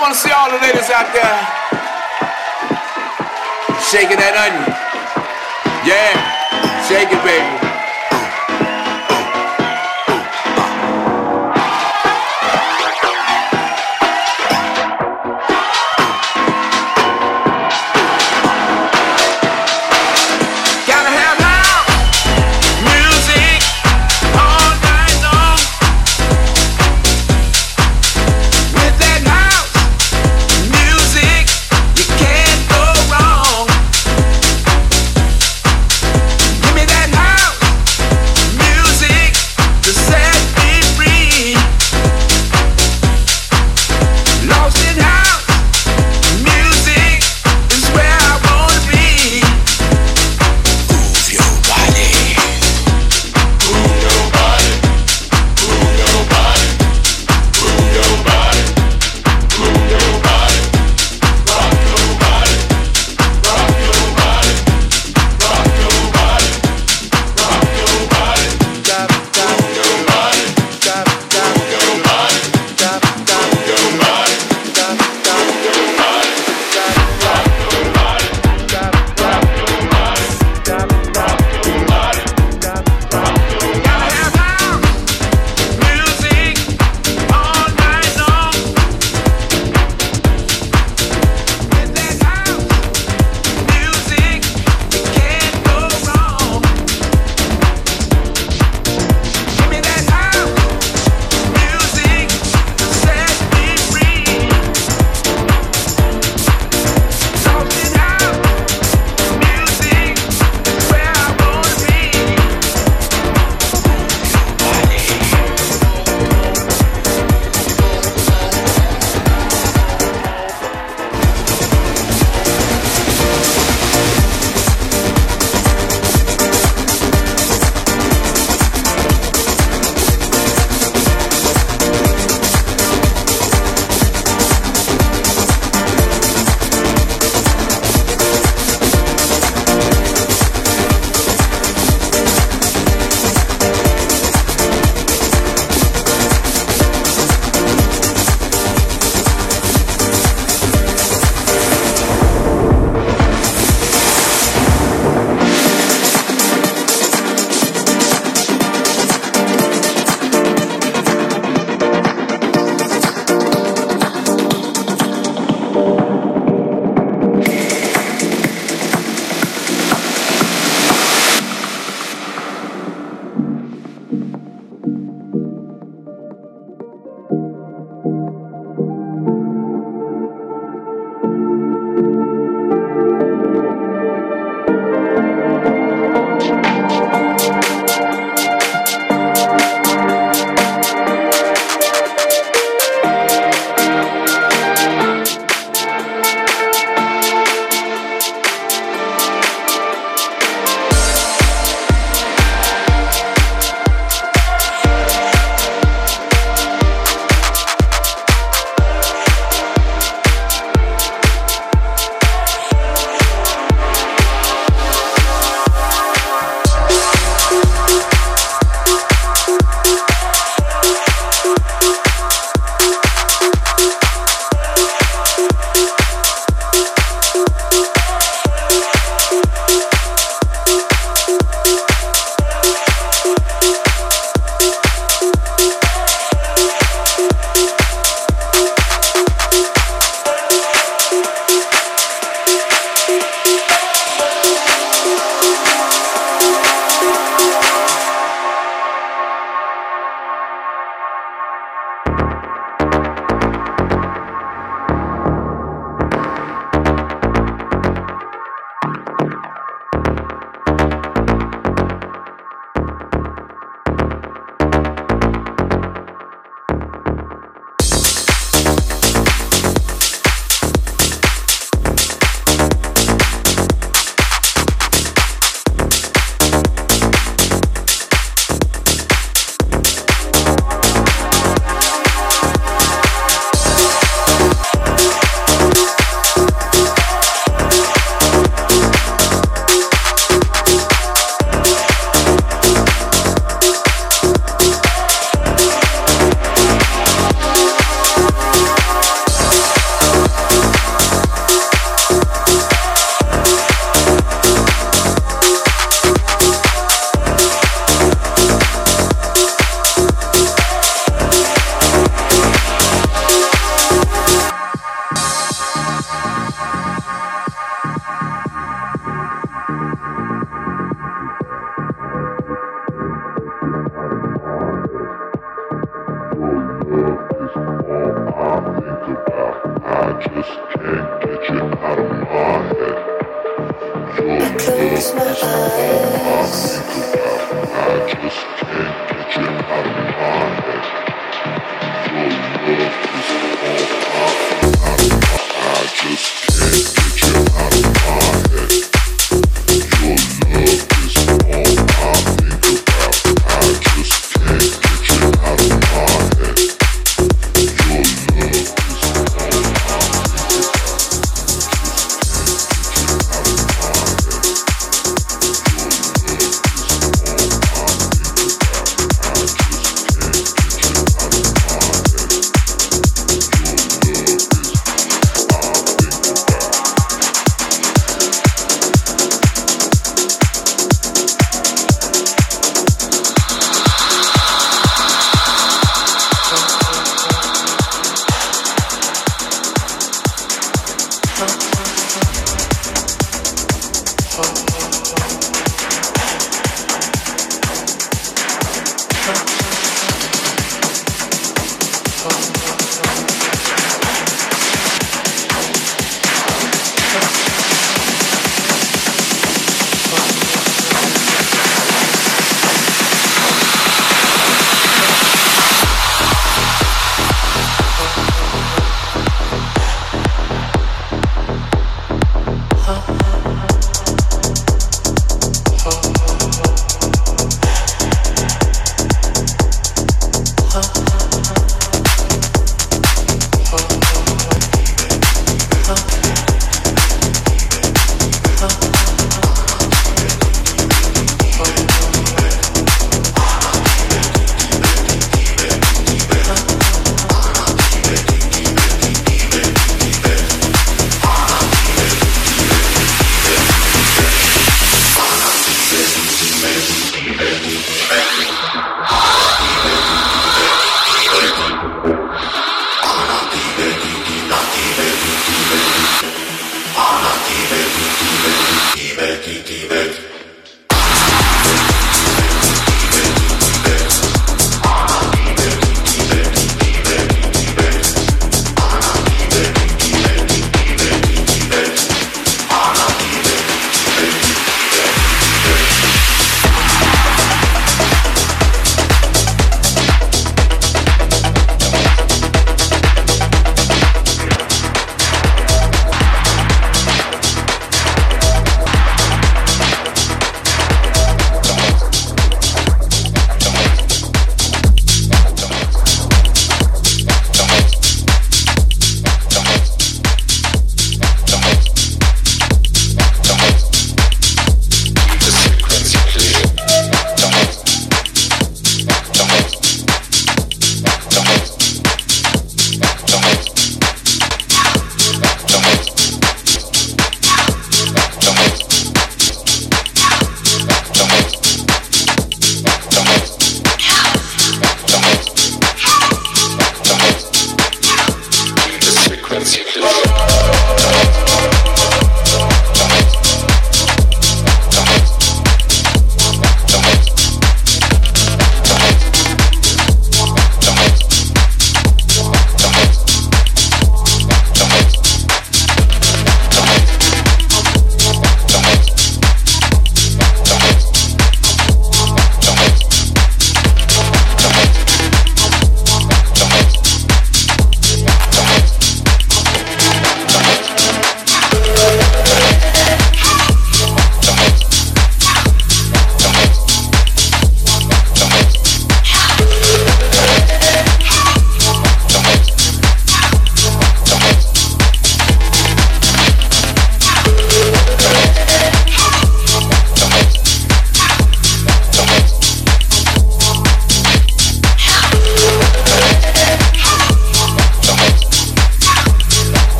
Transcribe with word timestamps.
want 0.00 0.14
to 0.14 0.18
see 0.18 0.32
all 0.32 0.50
the 0.50 0.56
ladies 0.64 0.88
out 0.88 1.12
there 1.12 1.36
shaking 3.92 4.16
that 4.16 4.32
onion. 4.32 4.64
Yeah, 5.84 6.16
shake 6.88 7.12
it, 7.12 7.20
baby. 7.22 7.69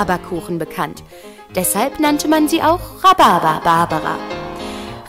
Rhabarberkuchen 0.00 0.58
bekannt. 0.58 1.02
Deshalb 1.54 2.00
nannte 2.00 2.28
man 2.28 2.48
sie 2.48 2.62
auch 2.62 2.80
Rhabarber 3.04 3.60
Barbara. 3.62 4.16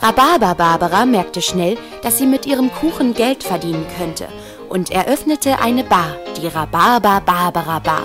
Rhabarber 0.02 0.54
Barbara 0.54 1.06
merkte 1.06 1.40
schnell, 1.40 1.78
dass 2.02 2.18
sie 2.18 2.26
mit 2.26 2.46
ihrem 2.46 2.70
Kuchen 2.72 3.14
Geld 3.14 3.42
verdienen 3.42 3.86
könnte 3.98 4.28
und 4.68 4.90
eröffnete 4.90 5.60
eine 5.60 5.84
Bar, 5.84 6.16
die 6.36 6.48
Rhabarber 6.48 7.22
Barbara 7.24 7.78
Bar. 7.78 8.02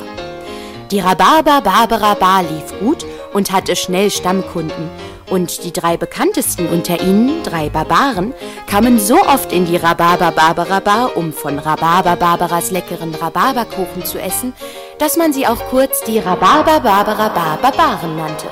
Die 0.91 0.99
Rhabarber 0.99 1.61
Barbara 1.61 2.13
Bar 2.13 2.43
lief 2.43 2.79
gut 2.79 3.05
und 3.33 3.51
hatte 3.51 3.75
schnell 3.75 4.09
Stammkunden. 4.09 4.89
Und 5.29 5.65
die 5.65 5.73
drei 5.73 5.97
bekanntesten 5.97 6.67
unter 6.67 7.01
ihnen, 7.01 7.43
drei 7.43 7.67
Barbaren, 7.67 8.33
kamen 8.65 8.97
so 8.97 9.21
oft 9.21 9.51
in 9.51 9.65
die 9.65 9.75
Rhabarber 9.75 10.31
Barbara 10.31 10.79
Bar, 10.79 11.17
um 11.17 11.33
von 11.33 11.59
Rhabarber 11.59 12.15
Barbaras 12.15 12.71
leckeren 12.71 13.13
Rhabarberkuchen 13.13 14.05
zu 14.05 14.21
essen, 14.21 14.53
dass 14.99 15.15
man 15.17 15.33
sie 15.33 15.47
auch 15.47 15.63
kurz 15.69 16.01
die 16.01 16.19
Rhabarber 16.19 16.79
Barbara 16.79 17.29
Bar 17.29 17.57
Barbaren 17.61 18.15
nannte. 18.15 18.47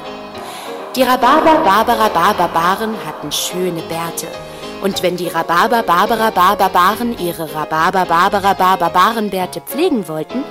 Die 0.96 1.04
Rhabarber 1.04 1.64
Barbara 1.64 2.10
Bar 2.10 2.34
Barbaren 2.36 2.96
hatten 3.06 3.32
schöne 3.32 3.82
Bärte. 3.82 4.28
Und 4.82 5.02
wenn 5.02 5.18
die 5.18 5.28
Rhabarber 5.28 5.84
Barbara 5.84 6.30
Bar 6.30 6.56
Barbaren 6.58 7.18
ihre 7.18 7.54
Rhabarber 7.54 8.06
Barbara 8.06 8.54
Bar 8.54 8.78
Barbarenbärte 8.78 9.62
pflegen 9.62 10.08
wollten, 10.08 10.44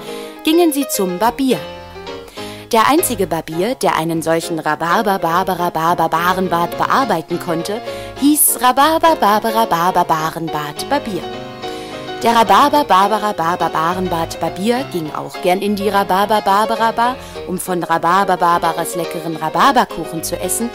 gingen 0.45 0.72
sie 0.72 0.86
zum 0.88 1.18
Barbier. 1.18 1.59
Der 2.72 2.88
einzige 2.88 3.28
Barbier, 3.28 3.76
der 3.76 3.97
einen 3.97 4.20
solchen 4.20 4.59
Rhabarber 4.59 5.20
Barbara 5.20 5.70
Barbarenbart 5.70 6.76
bearbeiten 6.76 7.38
konnte, 7.38 7.80
hieß 8.20 8.59
Rhabarber 8.61 9.14
Barbara 9.14 9.64
Barbarenbart 9.64 10.88
Barbier. 10.90 11.22
Der 12.25 12.35
Rhabarber 12.35 12.85
Barbara 12.85 13.35
Barbarenbart 13.35 14.41
Barbier 14.41 14.87
ging 14.91 15.12
auch 15.12 15.43
gern 15.43 15.61
in 15.61 15.77
die 15.77 15.91
Rhabarber 15.91 16.41
Barbara 16.41 16.91
Bar, 16.93 17.16
um 17.47 17.59
von 17.59 17.83
Rhabarber 17.83 18.39
Barbaras 18.39 18.97
leckeren 18.97 19.37
Rhabarberkuchen 19.37 20.25
zu 20.25 20.41
essen, 20.41 20.70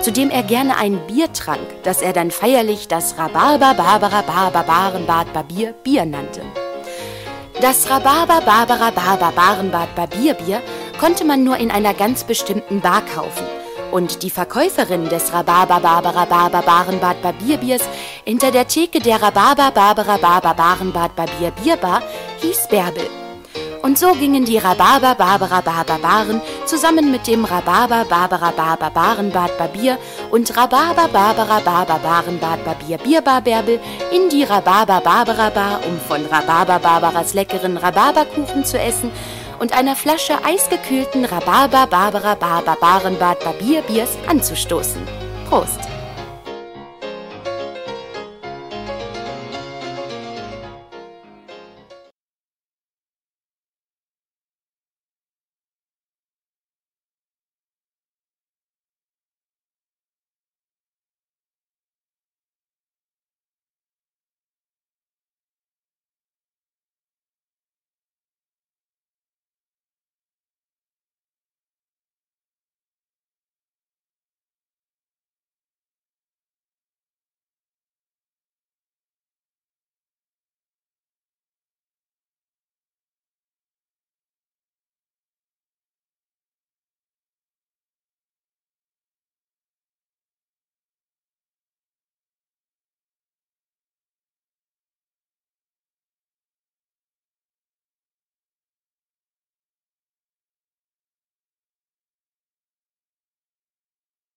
zu 0.00 0.12
dem 0.12 0.30
er 0.30 0.44
gerne 0.44 0.76
ein 0.76 1.04
Bier 1.08 1.32
trank, 1.32 1.66
das 1.82 2.02
er 2.02 2.12
dann 2.12 2.30
feierlich 2.30 2.86
das 2.86 3.18
Rhabarber 3.18 3.74
Barbara 3.74 4.22
Barbarenbart 4.22 5.32
Barbier 5.32 5.74
Bier 5.82 6.06
nannte. 6.06 6.42
Das 7.60 7.90
Rhabarber 7.90 8.40
Barbara 8.42 8.92
Barbarenbart 8.92 9.96
Barbierbier 9.96 10.62
konnte 11.00 11.24
man 11.24 11.42
nur 11.42 11.56
in 11.56 11.72
einer 11.72 11.94
ganz 11.94 12.22
bestimmten 12.22 12.80
Bar 12.80 13.02
kaufen. 13.12 13.61
Und 13.92 14.22
die 14.22 14.30
Verkäuferin 14.30 15.10
des 15.10 15.34
Rhabarber 15.34 15.78
Barbara 15.78 16.24
Barbarenbad 16.24 17.20
Barbierbiers 17.20 17.82
hinter 18.24 18.50
der 18.50 18.66
Theke 18.66 19.00
der 19.00 19.20
Rhabarber 19.22 19.70
Barbara 19.70 20.16
Barbarenbad 20.16 21.14
Barbier 21.14 21.50
Bierbar 21.62 22.02
hieß 22.40 22.68
Bärbel. 22.70 23.06
Und 23.82 23.98
so 23.98 24.12
gingen 24.12 24.46
die 24.46 24.56
Rhabarber 24.56 25.14
Barbara 25.14 25.60
Barbaren 25.60 26.40
zusammen 26.64 27.10
mit 27.10 27.26
dem 27.26 27.44
Rhabarber 27.44 28.06
Barbara 28.08 28.50
Barbarenbad 28.76 29.58
Barbier 29.58 29.98
und 30.30 30.56
Rhabarber 30.56 31.08
Barbara 31.12 31.60
Barbarenbad 31.60 32.64
Barbier 32.64 32.96
Bierbar 32.96 33.42
Bärbel 33.42 33.78
in 34.10 34.30
die 34.30 34.44
Rhabarber 34.44 35.00
Barbara 35.00 35.50
Bar, 35.50 35.80
um 35.86 35.98
von 36.08 36.24
Rhabarber 36.24 36.78
Barbaras 36.78 37.34
leckeren 37.34 37.76
Rhabarberkuchen 37.76 38.64
zu 38.64 38.78
essen 38.78 39.10
und 39.62 39.72
einer 39.72 39.94
Flasche 39.94 40.44
eisgekühlten 40.44 41.24
Rhabarber 41.24 41.86
Barbara 41.86 42.34
Barbarenbad 42.34 43.44
Barbierbiers 43.44 44.18
anzustoßen. 44.26 45.00
Prost! 45.48 45.91